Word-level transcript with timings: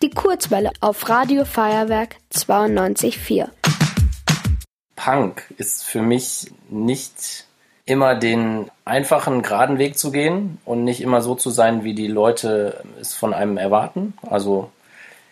Die 0.00 0.10
Kurzwelle 0.10 0.70
auf 0.80 1.08
Radio 1.08 1.44
Feuerwerk 1.44 2.18
92.4. 2.32 3.48
Punk 4.94 5.42
ist 5.56 5.84
für 5.84 6.02
mich 6.02 6.52
nicht 6.70 7.46
immer 7.84 8.14
den 8.14 8.70
einfachen, 8.84 9.42
geraden 9.42 9.78
Weg 9.78 9.98
zu 9.98 10.12
gehen 10.12 10.58
und 10.64 10.84
nicht 10.84 11.00
immer 11.00 11.20
so 11.20 11.34
zu 11.34 11.50
sein, 11.50 11.82
wie 11.82 11.94
die 11.94 12.06
Leute 12.06 12.84
es 13.00 13.14
von 13.14 13.34
einem 13.34 13.56
erwarten. 13.56 14.14
Also 14.22 14.70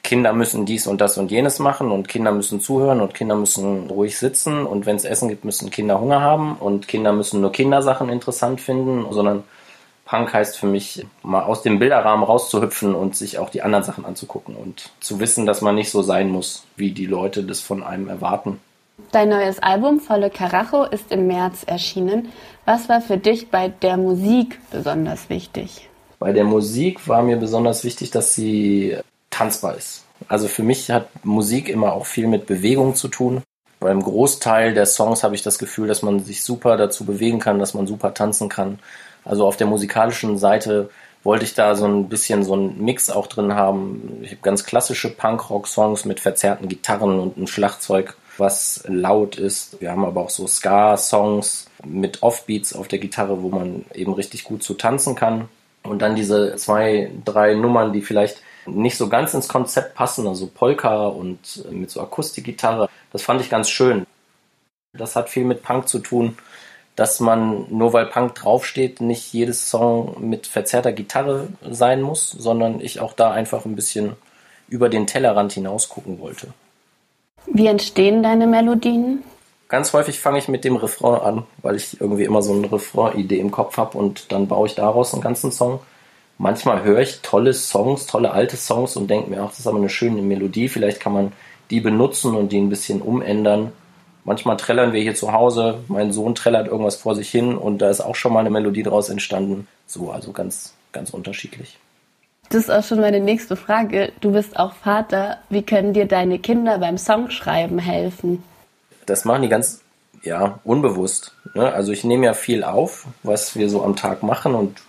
Kinder 0.02 0.32
müssen 0.32 0.66
dies 0.66 0.88
und 0.88 1.00
das 1.00 1.16
und 1.16 1.30
jenes 1.30 1.60
machen 1.60 1.92
und 1.92 2.08
Kinder 2.08 2.32
müssen 2.32 2.60
zuhören 2.60 3.00
und 3.00 3.14
Kinder 3.14 3.36
müssen 3.36 3.88
ruhig 3.88 4.18
sitzen 4.18 4.66
und 4.66 4.84
wenn 4.84 4.96
es 4.96 5.04
Essen 5.04 5.28
gibt, 5.28 5.44
müssen 5.44 5.70
Kinder 5.70 6.00
Hunger 6.00 6.22
haben 6.22 6.56
und 6.56 6.88
Kinder 6.88 7.12
müssen 7.12 7.40
nur 7.40 7.52
Kindersachen 7.52 8.08
interessant 8.08 8.60
finden, 8.60 9.06
sondern 9.12 9.44
Punk 10.06 10.32
heißt 10.32 10.56
für 10.56 10.66
mich, 10.66 11.04
mal 11.22 11.42
aus 11.42 11.62
dem 11.62 11.80
Bilderrahmen 11.80 12.24
rauszuhüpfen 12.24 12.94
und 12.94 13.16
sich 13.16 13.38
auch 13.38 13.50
die 13.50 13.62
anderen 13.62 13.84
Sachen 13.84 14.04
anzugucken 14.04 14.54
und 14.54 14.90
zu 15.00 15.18
wissen, 15.20 15.46
dass 15.46 15.60
man 15.60 15.74
nicht 15.74 15.90
so 15.90 16.02
sein 16.02 16.30
muss, 16.30 16.64
wie 16.76 16.92
die 16.92 17.06
Leute 17.06 17.42
das 17.42 17.60
von 17.60 17.82
einem 17.82 18.08
erwarten. 18.08 18.60
Dein 19.10 19.28
neues 19.28 19.58
Album 19.58 20.00
Volle 20.00 20.30
Karacho 20.30 20.84
ist 20.84 21.10
im 21.10 21.26
März 21.26 21.64
erschienen. 21.66 22.28
Was 22.64 22.88
war 22.88 23.00
für 23.00 23.18
dich 23.18 23.50
bei 23.50 23.68
der 23.68 23.96
Musik 23.96 24.58
besonders 24.70 25.28
wichtig? 25.28 25.88
Bei 26.18 26.32
der 26.32 26.44
Musik 26.44 27.06
war 27.08 27.22
mir 27.22 27.36
besonders 27.36 27.84
wichtig, 27.84 28.10
dass 28.10 28.32
sie 28.34 28.96
tanzbar 29.30 29.76
ist. 29.76 30.04
Also 30.28 30.48
für 30.48 30.62
mich 30.62 30.90
hat 30.90 31.08
Musik 31.24 31.68
immer 31.68 31.92
auch 31.92 32.06
viel 32.06 32.28
mit 32.28 32.46
Bewegung 32.46 32.94
zu 32.94 33.08
tun. 33.08 33.42
Beim 33.80 34.02
Großteil 34.02 34.72
der 34.72 34.86
Songs 34.86 35.22
habe 35.22 35.34
ich 35.34 35.42
das 35.42 35.58
Gefühl, 35.58 35.88
dass 35.88 36.02
man 36.02 36.20
sich 36.20 36.42
super 36.42 36.76
dazu 36.76 37.04
bewegen 37.04 37.40
kann, 37.40 37.58
dass 37.58 37.74
man 37.74 37.86
super 37.86 38.14
tanzen 38.14 38.48
kann. 38.48 38.78
Also 39.26 39.46
auf 39.46 39.56
der 39.56 39.66
musikalischen 39.66 40.38
Seite 40.38 40.88
wollte 41.24 41.44
ich 41.44 41.54
da 41.54 41.74
so 41.74 41.86
ein 41.86 42.08
bisschen 42.08 42.44
so 42.44 42.54
einen 42.54 42.82
Mix 42.82 43.10
auch 43.10 43.26
drin 43.26 43.54
haben. 43.54 44.20
Ich 44.22 44.30
habe 44.30 44.40
ganz 44.42 44.64
klassische 44.64 45.10
Punk-Rock-Songs 45.10 46.04
mit 46.04 46.20
verzerrten 46.20 46.68
Gitarren 46.68 47.18
und 47.18 47.36
einem 47.36 47.48
Schlagzeug, 47.48 48.16
was 48.38 48.84
laut 48.86 49.36
ist. 49.36 49.80
Wir 49.80 49.90
haben 49.90 50.04
aber 50.04 50.22
auch 50.22 50.30
so 50.30 50.46
Ska-Songs 50.46 51.66
mit 51.84 52.22
Offbeats 52.22 52.74
auf 52.74 52.86
der 52.86 53.00
Gitarre, 53.00 53.42
wo 53.42 53.48
man 53.48 53.84
eben 53.92 54.14
richtig 54.14 54.44
gut 54.44 54.62
zu 54.62 54.74
tanzen 54.74 55.16
kann. 55.16 55.48
Und 55.82 56.00
dann 56.00 56.16
diese 56.16 56.56
zwei, 56.56 57.10
drei 57.24 57.54
Nummern, 57.54 57.92
die 57.92 58.02
vielleicht 58.02 58.40
nicht 58.66 58.96
so 58.96 59.08
ganz 59.08 59.34
ins 59.34 59.48
Konzept 59.48 59.94
passen, 59.94 60.26
also 60.26 60.46
Polka 60.46 61.06
und 61.06 61.64
äh, 61.68 61.72
mit 61.72 61.90
so 61.90 62.00
Akustikgitarre. 62.00 62.88
Das 63.12 63.22
fand 63.22 63.40
ich 63.40 63.50
ganz 63.50 63.70
schön. 63.70 64.06
Das 64.92 65.16
hat 65.16 65.28
viel 65.28 65.44
mit 65.44 65.62
Punk 65.62 65.88
zu 65.88 65.98
tun, 65.98 66.36
dass 66.96 67.20
man 67.20 67.66
nur 67.70 67.92
weil 67.92 68.06
Punk 68.06 68.34
draufsteht, 68.34 69.00
nicht 69.00 69.32
jedes 69.32 69.70
Song 69.70 70.16
mit 70.20 70.46
verzerrter 70.46 70.92
Gitarre 70.92 71.48
sein 71.70 72.02
muss, 72.02 72.30
sondern 72.30 72.80
ich 72.80 73.00
auch 73.00 73.12
da 73.12 73.30
einfach 73.30 73.64
ein 73.64 73.76
bisschen 73.76 74.14
über 74.68 74.88
den 74.88 75.06
Tellerrand 75.06 75.52
hinaus 75.52 75.88
gucken 75.88 76.18
wollte. 76.18 76.48
Wie 77.46 77.66
entstehen 77.66 78.22
deine 78.22 78.46
Melodien? 78.46 79.22
Ganz 79.68 79.92
häufig 79.92 80.18
fange 80.18 80.38
ich 80.38 80.48
mit 80.48 80.64
dem 80.64 80.76
Refrain 80.76 81.20
an, 81.20 81.46
weil 81.62 81.76
ich 81.76 82.00
irgendwie 82.00 82.24
immer 82.24 82.42
so 82.42 82.52
eine 82.52 82.70
Refrain-Idee 82.70 83.38
im 83.38 83.50
Kopf 83.50 83.76
habe 83.76 83.98
und 83.98 84.32
dann 84.32 84.48
baue 84.48 84.66
ich 84.66 84.74
daraus 84.74 85.12
einen 85.12 85.22
ganzen 85.22 85.52
Song 85.52 85.80
manchmal 86.38 86.82
höre 86.82 87.00
ich 87.00 87.20
tolle 87.22 87.54
Songs, 87.54 88.06
tolle 88.06 88.32
alte 88.32 88.56
Songs 88.56 88.96
und 88.96 89.08
denke 89.08 89.30
mir, 89.30 89.42
ach, 89.42 89.50
das 89.50 89.60
ist 89.60 89.66
aber 89.66 89.78
eine 89.78 89.88
schöne 89.88 90.22
Melodie, 90.22 90.68
vielleicht 90.68 91.00
kann 91.00 91.12
man 91.12 91.32
die 91.70 91.80
benutzen 91.80 92.34
und 92.36 92.52
die 92.52 92.60
ein 92.60 92.68
bisschen 92.68 93.02
umändern. 93.02 93.72
Manchmal 94.26 94.56
trällern 94.56 94.92
wir 94.92 95.00
hier 95.00 95.14
zu 95.14 95.32
Hause, 95.32 95.84
mein 95.86 96.12
Sohn 96.12 96.34
trällert 96.34 96.66
irgendwas 96.66 96.96
vor 96.96 97.14
sich 97.14 97.30
hin 97.30 97.56
und 97.56 97.78
da 97.78 97.88
ist 97.88 98.00
auch 98.00 98.16
schon 98.16 98.32
mal 98.32 98.40
eine 98.40 98.50
Melodie 98.50 98.82
draus 98.82 99.08
entstanden. 99.08 99.68
So, 99.86 100.10
also 100.10 100.32
ganz, 100.32 100.74
ganz 100.90 101.10
unterschiedlich. 101.10 101.78
Das 102.48 102.64
ist 102.64 102.70
auch 102.70 102.82
schon 102.82 103.00
meine 103.00 103.20
nächste 103.20 103.54
Frage. 103.54 104.12
Du 104.20 104.32
bist 104.32 104.58
auch 104.58 104.72
Vater. 104.72 105.38
Wie 105.48 105.62
können 105.62 105.92
dir 105.92 106.06
deine 106.06 106.40
Kinder 106.40 106.78
beim 106.78 106.98
Songschreiben 106.98 107.78
helfen? 107.78 108.42
Das 109.06 109.24
machen 109.24 109.42
die 109.42 109.48
ganz 109.48 109.82
ja, 110.24 110.58
unbewusst. 110.64 111.32
Ne? 111.54 111.72
Also 111.72 111.92
ich 111.92 112.02
nehme 112.02 112.26
ja 112.26 112.34
viel 112.34 112.64
auf, 112.64 113.06
was 113.22 113.54
wir 113.54 113.70
so 113.70 113.84
am 113.84 113.94
Tag 113.94 114.24
machen 114.24 114.56
und 114.56 114.82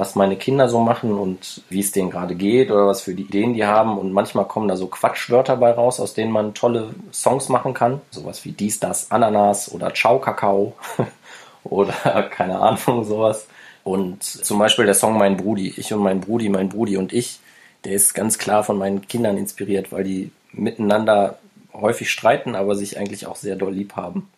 was 0.00 0.14
meine 0.14 0.36
Kinder 0.36 0.68
so 0.68 0.80
machen 0.80 1.12
und 1.12 1.62
wie 1.68 1.80
es 1.80 1.92
denen 1.92 2.10
gerade 2.10 2.34
geht 2.34 2.70
oder 2.70 2.86
was 2.86 3.02
für 3.02 3.14
die 3.14 3.24
Ideen 3.24 3.52
die 3.52 3.66
haben. 3.66 3.98
Und 3.98 4.12
manchmal 4.12 4.46
kommen 4.46 4.66
da 4.66 4.76
so 4.76 4.86
Quatschwörter 4.86 5.56
bei 5.58 5.70
raus, 5.70 6.00
aus 6.00 6.14
denen 6.14 6.32
man 6.32 6.54
tolle 6.54 6.94
Songs 7.12 7.50
machen 7.50 7.74
kann. 7.74 8.00
Sowas 8.10 8.44
wie 8.46 8.52
dies, 8.52 8.80
das, 8.80 9.10
Ananas 9.10 9.70
oder 9.70 9.92
Ciao 9.92 10.18
Kakao 10.18 10.72
oder 11.64 11.92
keine 12.30 12.58
Ahnung, 12.58 13.04
sowas. 13.04 13.46
Und 13.84 14.22
zum 14.22 14.58
Beispiel 14.58 14.86
der 14.86 14.94
Song 14.94 15.18
Mein 15.18 15.36
Brudi, 15.36 15.74
ich 15.76 15.92
und 15.92 16.00
mein 16.00 16.20
Brudi, 16.20 16.48
mein 16.48 16.70
Brudi 16.70 16.96
und 16.96 17.12
ich, 17.12 17.38
der 17.84 17.92
ist 17.92 18.14
ganz 18.14 18.38
klar 18.38 18.64
von 18.64 18.78
meinen 18.78 19.06
Kindern 19.06 19.36
inspiriert, 19.36 19.92
weil 19.92 20.04
die 20.04 20.32
miteinander 20.52 21.38
häufig 21.74 22.10
streiten, 22.10 22.54
aber 22.54 22.74
sich 22.74 22.98
eigentlich 22.98 23.26
auch 23.26 23.36
sehr 23.36 23.56
doll 23.56 23.74
lieb 23.74 23.96
haben. 23.96 24.28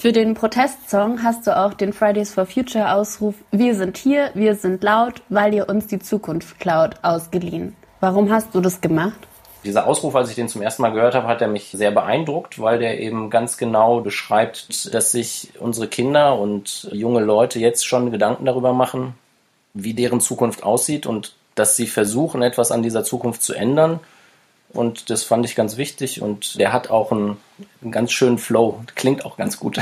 Für 0.00 0.12
den 0.12 0.32
Protestsong 0.32 1.22
hast 1.22 1.46
du 1.46 1.54
auch 1.54 1.74
den 1.74 1.92
Fridays 1.92 2.32
for 2.32 2.46
Future 2.46 2.94
Ausruf 2.94 3.34
Wir 3.50 3.74
sind 3.74 3.98
hier, 3.98 4.30
wir 4.32 4.54
sind 4.54 4.82
laut, 4.82 5.20
weil 5.28 5.52
ihr 5.52 5.68
uns 5.68 5.88
die 5.88 5.98
Zukunft 5.98 6.58
klaut 6.58 6.94
ausgeliehen. 7.02 7.76
Warum 8.00 8.32
hast 8.32 8.54
du 8.54 8.62
das 8.62 8.80
gemacht? 8.80 9.18
Dieser 9.62 9.86
Ausruf, 9.86 10.16
als 10.16 10.30
ich 10.30 10.36
den 10.36 10.48
zum 10.48 10.62
ersten 10.62 10.80
Mal 10.80 10.92
gehört 10.92 11.14
habe, 11.14 11.26
hat 11.26 11.42
er 11.42 11.48
mich 11.48 11.68
sehr 11.72 11.90
beeindruckt, 11.90 12.62
weil 12.62 12.78
der 12.78 12.98
eben 12.98 13.28
ganz 13.28 13.58
genau 13.58 14.00
beschreibt, 14.00 14.94
dass 14.94 15.12
sich 15.12 15.50
unsere 15.60 15.86
Kinder 15.86 16.38
und 16.38 16.88
junge 16.92 17.20
Leute 17.20 17.58
jetzt 17.58 17.86
schon 17.86 18.10
Gedanken 18.10 18.46
darüber 18.46 18.72
machen, 18.72 19.12
wie 19.74 19.92
deren 19.92 20.22
Zukunft 20.22 20.62
aussieht 20.62 21.04
und 21.04 21.34
dass 21.56 21.76
sie 21.76 21.86
versuchen, 21.86 22.40
etwas 22.40 22.72
an 22.72 22.82
dieser 22.82 23.04
Zukunft 23.04 23.42
zu 23.42 23.52
ändern 23.52 24.00
und 24.72 25.10
das 25.10 25.22
fand 25.24 25.44
ich 25.44 25.54
ganz 25.54 25.76
wichtig 25.76 26.22
und 26.22 26.58
der 26.58 26.72
hat 26.72 26.90
auch 26.90 27.12
einen, 27.12 27.36
einen 27.82 27.92
ganz 27.92 28.12
schönen 28.12 28.38
Flow. 28.38 28.80
Klingt 28.94 29.24
auch 29.24 29.36
ganz 29.36 29.58
gut. 29.58 29.80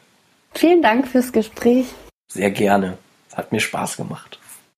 Vielen 0.54 0.82
Dank 0.82 1.08
fürs 1.08 1.32
Gespräch. 1.32 1.86
Sehr 2.28 2.50
gerne. 2.50 2.98
Hat 3.34 3.52
mir 3.52 3.60
Spaß 3.60 3.96
gemacht. 3.96 4.38